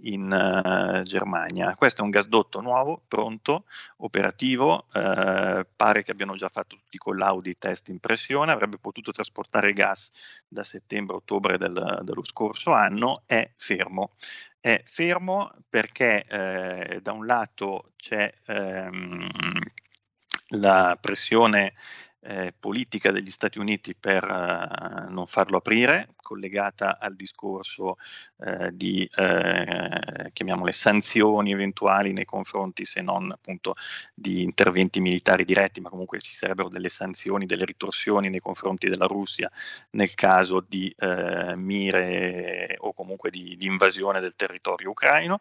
in 0.04 0.26
uh, 0.32 1.02
Germania. 1.02 1.74
Questo 1.76 2.02
è 2.02 2.04
un 2.04 2.12
gasdotto 2.12 2.62
nuovo, 2.62 3.02
pronto, 3.08 3.66
operativo, 3.98 4.86
eh, 4.94 5.66
pare 5.76 6.04
che 6.04 6.12
abbiano 6.12 6.36
già 6.36 6.50
fatto 6.50 6.76
tutti 6.76 6.98
i 6.98 7.00
collaudi 7.00 7.58
test 7.58 7.88
in 7.90 8.00
pressione, 8.00 8.52
avrebbe 8.52 8.78
potuto 8.78 9.12
trasportare 9.12 9.74
gas 9.74 10.12
da 10.48 10.64
settembre-ottobre 10.64 11.58
del, 11.58 12.02
dello 12.04 12.24
scorso 12.24 12.74
anno, 12.74 13.24
è 13.26 13.50
fermo. 13.56 14.12
È 14.60 14.82
fermo 14.86 15.52
perché 15.68 16.26
eh, 16.26 17.00
da 17.02 17.12
un 17.14 17.26
lato 17.26 17.94
c'è 17.96 18.32
ehm, 18.46 19.30
la 20.50 20.98
pressione 21.00 21.74
eh, 22.28 22.54
politica 22.58 23.12
degli 23.12 23.30
Stati 23.30 23.58
Uniti 23.58 23.96
per 23.96 24.24
eh, 24.24 25.10
non 25.10 25.26
farlo 25.28 25.58
aprire, 25.58 26.10
collegata 26.22 26.98
al 27.00 27.16
discorso 27.16 27.96
eh, 28.40 28.70
di, 28.74 29.10
eh, 29.16 30.30
chiamiamole, 30.34 30.74
sanzioni 30.74 31.54
eventuali 31.54 32.12
nei 32.12 32.26
confronti, 32.26 32.84
se 32.84 33.02
non 33.02 33.32
appunto 33.32 33.76
di 34.14 34.44
interventi 34.44 35.00
militari 35.00 35.46
diretti, 35.46 35.80
ma 35.80 35.90
comunque 35.90 36.20
ci 36.20 36.34
sarebbero 36.34 36.68
delle 36.68 36.90
sanzioni, 36.90 37.46
delle 37.46 37.64
ritorsioni 37.64 38.30
nei 38.30 38.42
confronti 38.42 38.90
della 38.90 39.06
Russia 39.06 39.50
nel 39.92 40.14
caso 40.16 40.60
di 40.68 40.94
eh, 40.98 41.56
mire 41.56 42.76
o 42.80 42.92
comunque 42.92 43.30
di, 43.30 43.56
di 43.56 43.68
invasione 43.68 44.20
del 44.20 44.36
territorio 44.36 44.90
ucraino 44.90 45.40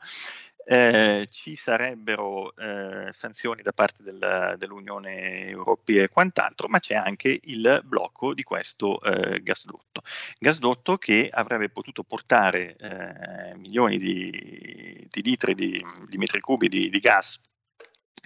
eh, 0.68 1.28
ci 1.30 1.54
sarebbero 1.54 2.54
eh, 2.56 3.12
sanzioni 3.12 3.62
da 3.62 3.72
parte 3.72 4.02
del, 4.02 4.56
dell'Unione 4.58 5.46
Europea 5.46 6.02
e 6.02 6.08
quant'altro, 6.08 6.66
ma 6.66 6.80
c'è 6.80 6.94
anche 6.94 7.38
il 7.44 7.82
blocco 7.84 8.34
di 8.34 8.42
questo 8.42 9.00
eh, 9.00 9.40
gasdotto. 9.42 10.02
Gasdotto 10.38 10.98
che 10.98 11.30
avrebbe 11.32 11.68
potuto 11.68 12.02
portare 12.02 12.76
eh, 12.76 13.56
milioni 13.56 13.98
di, 13.98 15.06
di 15.08 15.22
litri 15.22 15.54
di, 15.54 15.80
di, 16.08 16.18
metri 16.18 16.40
cubi 16.40 16.68
di, 16.68 16.90
di 16.90 16.98
gas 16.98 17.38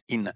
in 0.07 0.31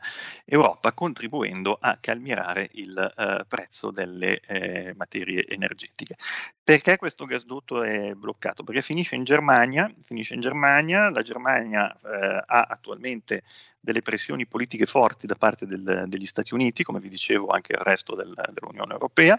Europa, 0.44 0.92
contribuendo 0.92 1.76
a 1.80 1.96
calmierare 2.00 2.68
il 2.74 2.96
eh, 2.96 3.44
prezzo 3.46 3.90
delle 3.90 4.40
eh, 4.40 4.94
materie 4.96 5.46
energetiche. 5.46 6.16
Perché 6.62 6.96
questo 6.96 7.26
gasdotto 7.26 7.82
è 7.82 8.14
bloccato? 8.14 8.62
Perché 8.62 8.82
finisce 8.82 9.16
in 9.16 9.24
Germania, 9.24 9.92
finisce 10.02 10.34
in 10.34 10.40
Germania 10.40 11.10
la 11.10 11.22
Germania 11.22 11.92
eh, 11.92 12.42
ha 12.46 12.66
attualmente 12.68 13.42
delle 13.80 14.00
pressioni 14.00 14.46
politiche 14.46 14.86
forti 14.86 15.26
da 15.26 15.34
parte 15.34 15.66
del, 15.66 16.04
degli 16.06 16.26
Stati 16.26 16.54
Uniti, 16.54 16.84
come 16.84 17.00
vi 17.00 17.10
dicevo 17.10 17.48
anche 17.48 17.72
il 17.72 17.78
resto 17.78 18.14
del, 18.14 18.32
dell'Unione 18.52 18.92
Europea, 18.92 19.36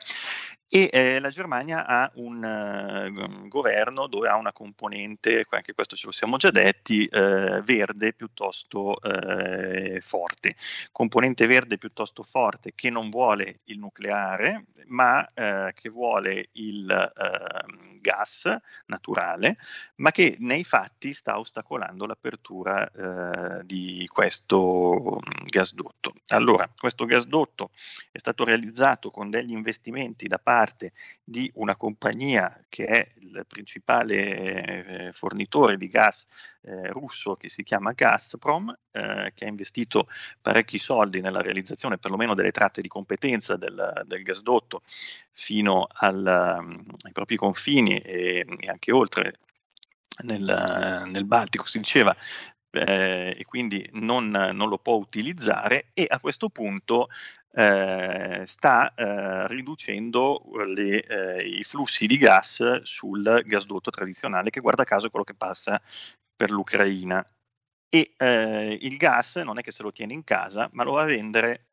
e 0.68 0.90
eh, 0.92 1.20
la 1.20 1.30
Germania 1.30 1.86
ha 1.86 2.12
un, 2.16 2.44
uh, 2.44 3.48
governo 3.48 4.08
dove 4.08 4.28
ha 4.28 4.36
una 4.36 4.52
componente, 4.52 5.46
anche 5.50 5.74
questo 5.74 5.96
ce 5.96 6.08
lo 6.08 6.12
siamo 6.12 6.38
già 6.38 6.50
detti, 6.50 7.08
uh, 7.10 7.62
verde 7.62 8.14
piuttosto 8.14 8.98
uh, 9.02 10.00
forte. 10.02 10.56
Componente 10.92 11.46
verde 11.46 11.78
piuttosto 11.78 12.24
forte 12.24 12.72
che 12.74 12.90
non 12.90 13.10
vuole 13.10 13.60
il 13.66 13.80
nucleare, 13.80 14.66
ma 14.88 15.28
che 15.74 15.90
vuole 15.90 16.50
il 16.54 16.88
ehm, 16.92 18.00
gas 18.00 18.56
naturale, 18.86 19.58
ma 19.96 20.12
che 20.12 20.36
nei 20.40 20.64
fatti 20.64 21.12
sta 21.12 21.40
ostacolando 21.40 22.06
l'apertura 22.06 23.62
di 23.64 24.08
questo 24.12 25.18
mm, 25.18 25.46
gasdotto. 25.46 26.14
Allora, 26.28 26.70
questo 26.78 27.06
gasdotto 27.06 27.72
è 28.12 28.20
stato 28.20 28.44
realizzato 28.44 29.10
con 29.10 29.32
degli 29.32 29.52
investimenti 29.52 30.28
da 30.28 30.38
parte 30.38 30.55
parte 30.56 30.94
di 31.22 31.52
una 31.56 31.76
compagnia 31.76 32.64
che 32.70 32.86
è 32.86 33.12
il 33.20 33.46
principale 33.46 35.08
eh, 35.08 35.12
fornitore 35.12 35.76
di 35.76 35.90
gas 35.90 36.26
eh, 36.62 36.88
russo 36.88 37.36
che 37.36 37.50
si 37.50 37.62
chiama 37.62 37.92
Gazprom, 37.92 38.74
eh, 38.92 39.34
che 39.36 39.44
ha 39.44 39.50
investito 39.50 40.08
parecchi 40.42 40.78
soldi 40.78 41.20
nella 41.20 41.42
realizzazione 41.42 41.98
perlomeno 41.98 42.34
delle 42.34 42.52
tratte 42.52 42.82
di 42.82 42.88
competenza 42.88 43.58
del, 43.58 44.04
del 44.06 44.24
gasdotto 44.24 44.82
fino 45.32 45.88
al, 45.92 46.58
um, 46.58 46.86
ai 47.02 47.12
propri 47.12 47.36
confini 47.36 47.98
e, 47.98 48.46
e 48.58 48.68
anche 48.70 48.94
oltre 48.94 49.40
nel, 50.24 51.04
nel, 51.08 51.26
Baltico, 51.26 51.66
si 51.66 51.80
diceva, 51.80 52.16
eh, 52.76 53.36
e 53.38 53.46
quindi 53.46 53.88
non, 53.94 54.30
non, 54.30 54.70
lo 54.70 54.78
può 54.78 54.96
utilizzare 54.96 55.88
e 55.94 56.06
a 56.08 56.20
questo 56.20 56.50
punto 56.50 57.08
eh, 57.52 58.44
sta 58.46 58.94
eh, 58.94 59.48
riducendo 59.48 60.44
le, 60.66 61.04
eh, 61.04 61.48
i 61.48 61.64
flussi 61.64 62.06
di 62.06 62.18
gas 62.18 62.82
sul 62.82 63.44
gasdotto 63.46 63.90
tradizionale, 63.92 64.50
che 64.50 64.60
guarda 64.60 64.84
caso 64.84 65.08
è 65.08 65.10
quello 65.10 65.26
che 65.26 65.36
passa 65.36 65.82
per 66.36 66.52
l'Ucraina. 66.52 67.26
E 67.88 68.14
eh, 68.18 68.78
il 68.82 68.98
gas 68.98 69.38
non 69.38 69.58
è 69.58 69.62
che 69.62 69.72
se 69.72 69.84
lo 69.84 69.92
tiene 69.92 70.14
in 70.14 70.24
casa, 70.24 70.70
ma 70.74 70.84
lo 70.84 70.94
va 70.94 71.04
a 71.04 71.06
vendere 71.06 71.68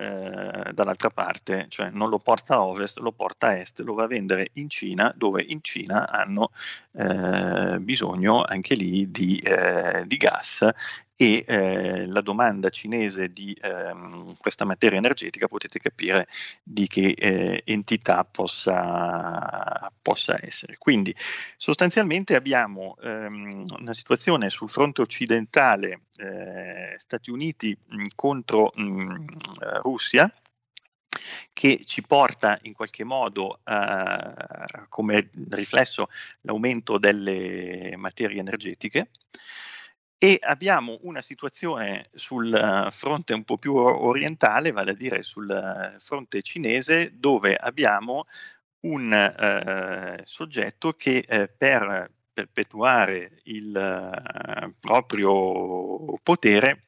eh, 0.00 0.72
dall'altra 0.72 1.10
parte, 1.10 1.66
cioè 1.68 1.90
non 1.90 2.08
lo 2.08 2.20
porta 2.20 2.54
a 2.54 2.62
ovest, 2.62 2.98
lo 2.98 3.10
porta 3.10 3.48
a 3.48 3.58
est, 3.58 3.80
lo 3.80 3.94
va 3.94 4.04
a 4.04 4.06
vendere 4.06 4.50
in 4.52 4.70
Cina, 4.70 5.12
dove 5.16 5.42
in 5.42 5.60
Cina 5.60 6.08
hanno 6.08 6.50
eh, 6.92 7.78
bisogno 7.80 8.42
anche 8.44 8.76
lì 8.76 9.10
di, 9.10 9.38
eh, 9.38 10.04
di 10.06 10.16
gas 10.16 10.66
e 11.20 11.44
eh, 11.48 12.06
la 12.06 12.20
domanda 12.20 12.70
cinese 12.70 13.32
di 13.32 13.52
ehm, 13.60 14.36
questa 14.36 14.64
materia 14.64 14.98
energetica 14.98 15.48
potete 15.48 15.80
capire 15.80 16.28
di 16.62 16.86
che 16.86 17.08
eh, 17.08 17.62
entità 17.64 18.22
possa, 18.22 19.90
possa, 20.00 20.38
essere. 20.40 20.76
Quindi 20.78 21.12
sostanzialmente 21.56 22.36
abbiamo 22.36 22.96
ehm, 23.02 23.66
una 23.80 23.92
situazione 23.94 24.48
sul 24.48 24.70
fronte 24.70 25.02
occidentale 25.02 26.02
eh, 26.18 26.94
Stati 26.98 27.30
Uniti 27.32 27.76
mh, 27.84 28.06
contro 28.14 28.70
mh, 28.76 29.24
Russia 29.82 30.32
che 31.52 31.82
ci 31.84 32.02
porta 32.02 32.60
in 32.62 32.74
qualche 32.74 33.02
modo 33.02 33.58
a, 33.64 34.86
come 34.88 35.30
riflesso 35.50 36.10
l'aumento 36.42 36.96
delle 36.96 37.94
materie 37.96 38.38
energetiche 38.38 39.10
e 40.18 40.38
abbiamo 40.42 40.98
una 41.02 41.22
situazione 41.22 42.10
sul 42.12 42.52
eh, 42.52 42.90
fronte 42.90 43.34
un 43.34 43.44
po' 43.44 43.56
più 43.56 43.76
orientale, 43.76 44.72
vale 44.72 44.90
a 44.90 44.94
dire 44.94 45.22
sul 45.22 45.48
eh, 45.48 45.98
fronte 46.00 46.42
cinese, 46.42 47.12
dove 47.16 47.54
abbiamo 47.54 48.24
un 48.80 49.12
eh, 49.12 50.20
soggetto 50.24 50.92
che 50.94 51.24
eh, 51.26 51.48
per 51.48 52.10
perpetuare 52.32 53.40
il 53.44 53.76
eh, 53.76 54.74
proprio 54.80 56.18
potere 56.22 56.82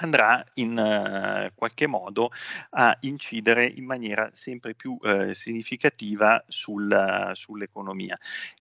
andrà 0.00 0.44
in 0.54 0.78
uh, 0.78 1.52
qualche 1.56 1.88
modo 1.88 2.30
a 2.70 2.96
incidere 3.00 3.66
in 3.66 3.84
maniera 3.84 4.30
sempre 4.32 4.76
più 4.76 4.96
significativa 5.32 6.44
sul, 6.46 7.32
sull'economia 7.32 8.16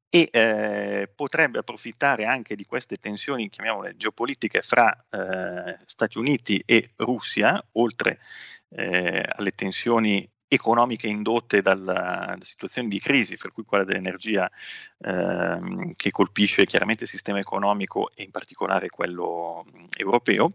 e 0.10 0.30
eh, 0.32 1.10
potrebbe 1.14 1.60
approfittare 1.60 2.26
anche 2.26 2.56
di 2.56 2.66
queste 2.66 2.98
tensioni, 2.98 3.50
chiamiamole 3.50 3.98
geopolitiche, 3.98 4.62
fra 4.62 5.06
eh, 5.10 5.80
Stati 5.86 6.18
Uniti 6.18 6.62
e 6.66 6.92
Russia, 6.98 7.64
oltre 7.74 8.20
eh, 8.70 9.24
alle 9.28 9.52
tensioni 9.52 10.30
economiche 10.48 11.08
indotte 11.08 11.62
dalla, 11.62 12.36
da 12.38 12.46
situazioni 12.46 12.88
di 12.88 13.00
crisi, 13.00 13.36
per 13.36 13.52
cui 13.52 13.64
quella 13.64 13.84
dell'energia 13.84 14.50
ehm, 15.00 15.94
che 15.94 16.12
colpisce 16.12 16.66
chiaramente 16.66 17.04
il 17.04 17.10
sistema 17.10 17.40
economico 17.40 18.10
e 18.16 18.24
in 18.24 18.32
particolare 18.32 18.88
quello 18.90 19.66
europeo, 19.96 20.54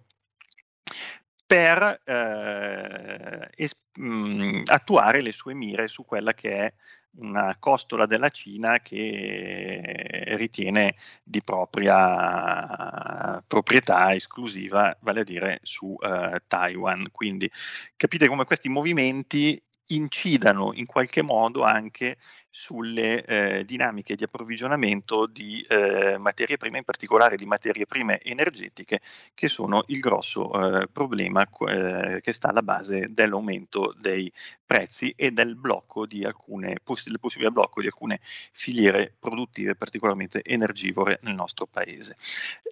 per 1.53 2.01
eh, 2.07 3.51
es- 3.57 3.79
mh, 3.99 4.07
mm, 4.07 4.63
attuare 4.69 5.21
le 5.21 5.33
sue 5.33 5.53
mire 5.53 5.87
su 5.87 6.03
quella 6.07 6.33
che 6.33 6.57
è 6.57 6.73
una 7.17 7.55
costola 7.59 8.07
della 8.07 8.31
Cina 8.31 8.79
che 8.79 10.33
ritiene 10.35 10.95
di 11.23 11.43
propria 11.43 13.43
proprietà 13.47 14.15
esclusiva, 14.15 14.97
vale 15.03 15.21
a 15.21 15.25
dire 15.25 15.59
su 15.63 15.95
uh, 15.99 16.39
Taiwan. 16.47 17.09
Quindi 17.13 17.51
capite 17.97 18.29
come 18.29 18.45
questi 18.45 18.71
movimenti 18.71 19.63
incidano 19.89 20.73
in 20.73 20.87
qualche 20.87 21.21
modo 21.21 21.65
anche 21.65 22.17
sulle 22.55 23.25
eh, 23.25 23.65
dinamiche 23.65 24.15
di 24.15 24.25
approvvigionamento 24.25 25.25
di 25.25 25.65
eh, 25.67 26.19
materie 26.19 26.59
prime, 26.59 26.77
in 26.77 26.85
particolare 26.85 27.37
di 27.37 27.47
materie 27.47 27.87
prime 27.87 28.21
energetiche, 28.21 29.01
che 29.33 29.49
sono 29.49 29.85
il 29.87 30.01
grosso 30.01 30.53
eh, 30.83 30.87
problema 30.93 31.49
eh, 31.67 32.21
che 32.21 32.33
sta 32.35 32.51
alla 32.51 32.63
base 32.63 33.07
dell'aumento 33.09 33.95
dei 33.99 34.31
prezzi 34.73 35.13
e 35.15 35.33
del 35.33 35.55
blocco 35.55 36.07
di 36.07 36.25
alcune, 36.25 36.79
del 37.05 37.21
possibile 37.21 37.51
blocco 37.51 37.83
di 37.83 37.89
alcune 37.89 38.21
filiere 38.53 39.15
produttive 39.19 39.75
particolarmente 39.75 40.41
energivore 40.43 41.19
nel 41.23 41.35
nostro 41.35 41.67
paese. 41.67 42.17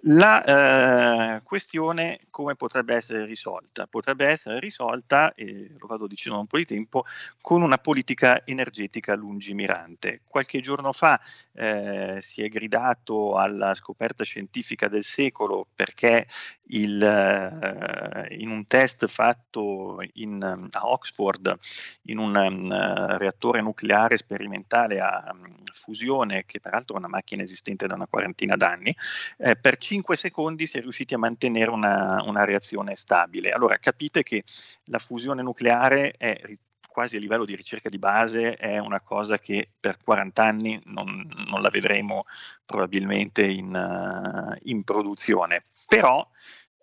La 0.05 1.35
eh, 1.35 1.41
questione 1.43 2.21
come 2.31 2.55
potrebbe 2.55 2.95
essere 2.95 3.25
risolta? 3.25 3.85
Potrebbe 3.85 4.25
essere 4.25 4.59
risolta, 4.59 5.35
e 5.35 5.75
lo 5.77 5.85
vado 5.85 6.07
dicendo 6.07 6.37
da 6.37 6.41
un 6.41 6.47
po' 6.47 6.57
di 6.57 6.65
tempo, 6.65 7.05
con 7.39 7.61
una 7.61 7.77
politica 7.77 8.43
energetica 8.47 9.13
lungimirante. 9.13 10.21
Qualche 10.27 10.59
giorno 10.59 10.91
fa 10.93 11.21
eh, 11.53 12.17
si 12.19 12.41
è 12.41 12.47
gridato 12.47 13.37
alla 13.37 13.75
scoperta 13.75 14.23
scientifica 14.23 14.87
del 14.87 15.03
secolo 15.03 15.67
perché 15.75 16.25
il, 16.71 17.03
eh, 17.03 18.35
in 18.37 18.49
un 18.49 18.65
test 18.65 19.05
fatto 19.07 19.99
in, 20.13 20.41
a 20.71 20.87
Oxford 20.87 21.59
in 22.03 22.17
un 22.17 22.35
um, 22.35 23.17
reattore 23.17 23.61
nucleare 23.61 24.17
sperimentale 24.17 24.99
a 24.99 25.31
um, 25.33 25.63
fusione, 25.71 26.45
che 26.45 26.59
peraltro 26.59 26.95
è 26.95 26.99
una 26.99 27.07
macchina 27.07 27.43
esistente 27.43 27.87
da 27.87 27.95
una 27.95 28.07
quarantina 28.07 28.55
d'anni, 28.55 28.95
eh, 29.37 29.55
per 29.55 29.77
5 29.77 30.15
secondi 30.15 30.65
si 30.65 30.77
è 30.77 30.81
riusciti 30.81 31.13
a 31.13 31.17
mantenere 31.17 31.71
una, 31.71 32.21
una 32.25 32.43
reazione 32.43 32.95
stabile. 32.95 33.51
Allora 33.51 33.77
capite 33.77 34.23
che 34.23 34.43
la 34.85 34.99
fusione 34.99 35.41
nucleare 35.41 36.13
è 36.17 36.57
quasi 36.91 37.15
a 37.15 37.19
livello 37.19 37.45
di 37.45 37.55
ricerca 37.55 37.87
di 37.87 37.97
base 37.97 38.55
è 38.55 38.77
una 38.77 38.99
cosa 38.99 39.39
che 39.39 39.69
per 39.79 39.97
40 40.03 40.43
anni 40.43 40.81
non, 40.85 41.25
non 41.47 41.61
la 41.61 41.69
vedremo 41.69 42.25
probabilmente 42.65 43.43
in, 43.45 43.73
uh, 43.73 44.53
in 44.63 44.83
produzione. 44.83 45.63
Però 45.87 46.27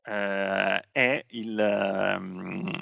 eh, 0.09 0.83
è, 0.91 1.25
il, 1.29 1.57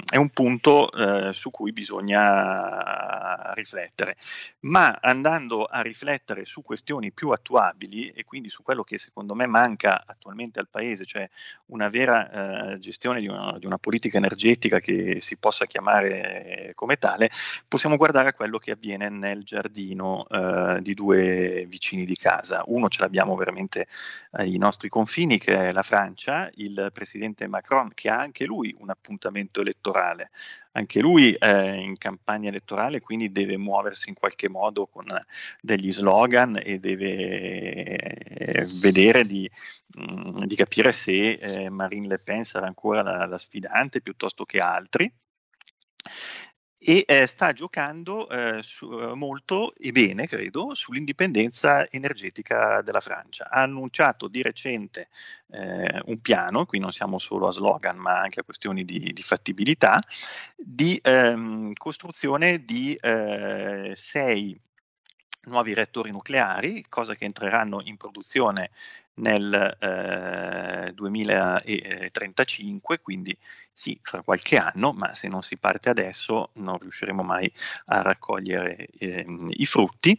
è, 0.08 0.16
un 0.16 0.30
punto 0.30 0.90
eh, 0.92 1.32
su 1.32 1.50
cui 1.50 1.72
bisogna 1.72 3.15
riflettere. 3.56 4.16
Ma 4.60 4.98
andando 5.00 5.64
a 5.64 5.80
riflettere 5.80 6.44
su 6.44 6.62
questioni 6.62 7.10
più 7.12 7.30
attuabili 7.30 8.10
e 8.10 8.24
quindi 8.24 8.48
su 8.48 8.62
quello 8.62 8.82
che 8.82 8.98
secondo 8.98 9.34
me 9.34 9.46
manca 9.46 10.04
attualmente 10.06 10.60
al 10.60 10.68
Paese, 10.68 11.04
cioè 11.04 11.28
una 11.66 11.88
vera 11.88 12.74
eh, 12.74 12.78
gestione 12.78 13.20
di 13.20 13.26
una, 13.26 13.56
di 13.58 13.66
una, 13.66 13.78
politica 13.78 14.16
energetica 14.16 14.80
che 14.80 15.18
si 15.20 15.36
possa 15.36 15.66
chiamare 15.66 16.72
come 16.74 16.96
tale, 16.96 17.30
possiamo 17.68 17.96
guardare 17.96 18.30
a 18.30 18.32
quello 18.32 18.58
che 18.58 18.72
avviene 18.72 19.08
nel 19.08 19.42
giardino 19.42 20.26
eh, 20.28 20.78
di 20.80 20.94
due 20.94 21.66
vicini 21.68 22.04
di 22.04 22.16
casa. 22.16 22.62
Uno 22.66 22.88
ce 22.88 23.02
l'abbiamo 23.02 23.34
veramente 23.36 23.86
ai 24.32 24.56
nostri 24.58 24.88
confini, 24.88 25.38
che 25.38 25.68
è 25.68 25.72
la 25.72 25.82
Francia, 25.82 26.50
il 26.54 26.90
presidente 26.92 27.14
presidente 27.16 27.46
Macron, 27.46 27.90
che 27.94 28.10
ha 28.10 28.18
anche 28.18 28.44
lui 28.44 28.74
un 28.78 28.90
appuntamento 28.90 29.60
elettorale, 29.60 30.30
anche 30.72 31.00
lui 31.00 31.32
è 31.32 31.72
in 31.72 31.96
campagna 31.96 32.48
elettorale, 32.48 33.00
quindi 33.00 33.32
deve 33.32 33.45
muoversi 33.56 34.08
in 34.08 34.16
qualche 34.16 34.48
modo 34.48 34.86
con 34.86 35.06
degli 35.60 35.92
slogan 35.92 36.60
e 36.62 36.80
deve 36.80 37.96
eh, 37.96 38.66
vedere 38.80 39.24
di, 39.24 39.48
mm, 40.00 40.42
di 40.44 40.56
capire 40.56 40.90
se 40.92 41.32
eh, 41.32 41.70
Marine 41.70 42.08
Le 42.08 42.18
Pen 42.18 42.42
sarà 42.42 42.66
ancora 42.66 43.02
la, 43.02 43.26
la 43.26 43.38
sfidante 43.38 44.00
piuttosto 44.00 44.44
che 44.44 44.58
altri 44.58 45.12
e 46.88 47.02
eh, 47.04 47.26
sta 47.26 47.52
giocando 47.52 48.28
eh, 48.28 48.62
su, 48.62 48.88
eh, 48.92 49.12
molto 49.16 49.74
e 49.74 49.90
bene, 49.90 50.28
credo, 50.28 50.72
sull'indipendenza 50.72 51.90
energetica 51.90 52.80
della 52.80 53.00
Francia. 53.00 53.48
Ha 53.50 53.62
annunciato 53.62 54.28
di 54.28 54.40
recente 54.40 55.08
eh, 55.50 56.00
un 56.04 56.20
piano, 56.20 56.64
qui 56.64 56.78
non 56.78 56.92
siamo 56.92 57.18
solo 57.18 57.48
a 57.48 57.50
slogan 57.50 57.96
ma 57.96 58.20
anche 58.20 58.38
a 58.38 58.44
questioni 58.44 58.84
di, 58.84 59.12
di 59.12 59.22
fattibilità, 59.22 60.00
di 60.54 60.96
ehm, 61.02 61.72
costruzione 61.72 62.64
di 62.64 62.94
eh, 62.94 63.92
sei 63.96 64.56
nuovi 65.46 65.74
reattori 65.74 66.10
nucleari, 66.10 66.84
cosa 66.88 67.14
che 67.14 67.24
entreranno 67.24 67.80
in 67.84 67.96
produzione 67.96 68.70
nel 69.14 69.76
eh, 69.80 70.92
2035, 70.94 73.00
quindi 73.00 73.36
sì, 73.72 73.98
fra 74.02 74.22
qualche 74.22 74.56
anno, 74.56 74.92
ma 74.92 75.14
se 75.14 75.28
non 75.28 75.42
si 75.42 75.56
parte 75.56 75.90
adesso 75.90 76.50
non 76.54 76.78
riusciremo 76.78 77.22
mai 77.22 77.50
a 77.86 78.02
raccogliere 78.02 78.88
eh, 78.98 79.24
i 79.48 79.66
frutti 79.66 80.18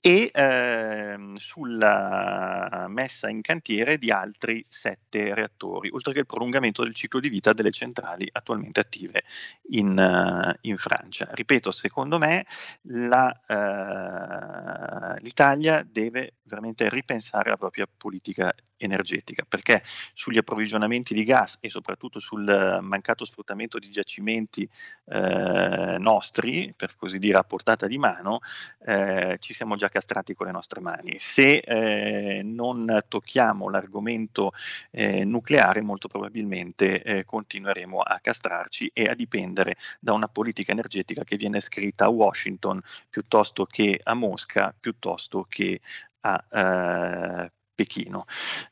e 0.00 0.30
ehm, 0.32 1.36
sulla 1.36 2.86
messa 2.88 3.28
in 3.28 3.42
cantiere 3.42 3.98
di 3.98 4.10
altri 4.10 4.64
sette 4.68 5.34
reattori, 5.34 5.90
oltre 5.90 6.12
che 6.12 6.20
il 6.20 6.26
prolungamento 6.26 6.82
del 6.82 6.94
ciclo 6.94 7.20
di 7.20 7.28
vita 7.28 7.52
delle 7.52 7.70
centrali 7.70 8.28
attualmente 8.32 8.80
attive 8.80 9.24
in, 9.70 9.96
uh, 9.98 10.56
in 10.62 10.78
Francia. 10.78 11.28
Ripeto, 11.30 11.70
secondo 11.70 12.18
me 12.18 12.46
la, 12.82 13.28
uh, 13.46 15.22
l'Italia 15.22 15.86
deve 15.86 16.36
veramente 16.44 16.88
ripensare 16.88 17.50
la 17.50 17.56
propria 17.56 17.86
politica 17.94 18.52
energetica, 18.80 19.44
perché 19.46 19.82
sugli 20.14 20.38
approvvigionamenti 20.38 21.14
di 21.14 21.24
gas 21.24 21.58
e 21.60 21.68
soprattutto 21.68 22.18
sul 22.18 22.78
mancato 22.80 23.24
sfruttamento 23.24 23.78
di 23.78 23.90
giacimenti 23.90 24.68
eh, 25.06 25.96
nostri, 25.98 26.72
per 26.76 26.96
così 26.96 27.18
dire 27.18 27.38
a 27.38 27.44
portata 27.44 27.86
di 27.86 27.98
mano, 27.98 28.40
eh, 28.84 29.36
ci 29.40 29.54
siamo 29.54 29.76
già 29.76 29.88
castrati 29.88 30.34
con 30.34 30.46
le 30.46 30.52
nostre 30.52 30.80
mani. 30.80 31.16
Se 31.18 31.58
eh, 31.58 32.42
non 32.42 33.04
tocchiamo 33.06 33.68
l'argomento 33.68 34.52
eh, 34.90 35.24
nucleare, 35.24 35.82
molto 35.82 36.08
probabilmente 36.08 37.02
eh, 37.02 37.24
continueremo 37.24 38.00
a 38.00 38.18
castrarci 38.20 38.90
e 38.92 39.04
a 39.04 39.14
dipendere 39.14 39.76
da 40.00 40.12
una 40.12 40.28
politica 40.28 40.72
energetica 40.72 41.24
che 41.24 41.36
viene 41.36 41.60
scritta 41.60 42.06
a 42.06 42.08
Washington 42.08 42.80
piuttosto 43.08 43.66
che 43.66 44.00
a 44.02 44.14
Mosca, 44.14 44.74
piuttosto 44.78 45.46
che 45.48 45.80
a 46.20 46.44
eh, 46.50 47.52
Pechino. 47.80 48.26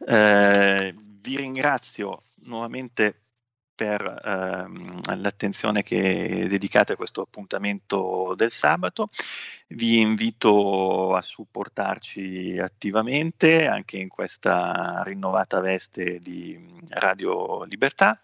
Eh, 0.07 0.95
vi 1.23 1.37
ringrazio 1.37 2.21
nuovamente 2.45 3.23
per 3.75 4.03
ehm, 4.03 5.01
l'attenzione 5.21 5.83
che 5.83 6.47
dedicate 6.47 6.93
a 6.93 6.97
questo 6.97 7.23
appuntamento 7.23 8.35
del 8.37 8.51
sabato. 8.51 9.09
Vi 9.69 10.01
invito 10.01 11.15
a 11.15 11.23
supportarci 11.23 12.59
attivamente 12.61 13.67
anche 13.67 13.97
in 13.97 14.09
questa 14.09 15.03
rinnovata 15.05 15.61
veste 15.61 16.19
di 16.19 16.59
Radio 16.89 17.65
Libertà 17.65 18.21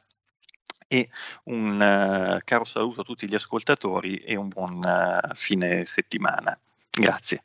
e 0.86 1.08
un 1.44 1.74
uh, 1.74 2.40
caro 2.44 2.64
saluto 2.64 3.00
a 3.00 3.04
tutti 3.04 3.26
gli 3.26 3.34
ascoltatori 3.34 4.18
e 4.18 4.36
un 4.36 4.48
buon 4.48 4.82
uh, 4.84 5.34
fine 5.34 5.86
settimana. 5.86 6.58
Grazie. 6.90 7.42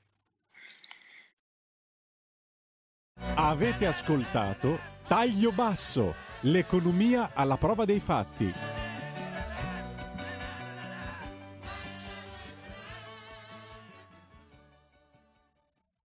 Avete 3.36 3.86
ascoltato 3.86 4.79
Taglio 5.08 5.51
Basso, 5.51 6.13
l'economia 6.41 7.32
alla 7.34 7.58
prova 7.58 7.86
dei 7.86 7.99
fatti 7.99 8.53